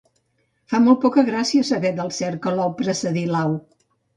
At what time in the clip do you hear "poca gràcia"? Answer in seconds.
1.03-1.67